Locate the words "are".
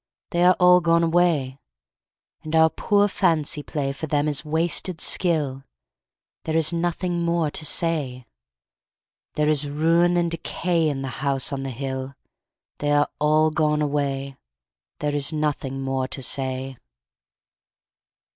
0.43-0.55, 12.93-13.09